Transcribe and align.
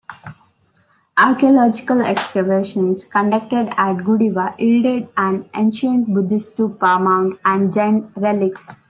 Archaeological 1.15 2.01
excavations 2.01 3.03
conducted 3.03 3.67
at 3.77 3.97
Gudivada 3.97 4.57
yielded 4.59 5.09
an 5.15 5.47
ancient 5.53 6.07
Buddhist 6.11 6.57
Stupa 6.57 6.99
Mound 6.99 7.37
and 7.45 7.71
Jain 7.71 8.11
relics. 8.15 8.73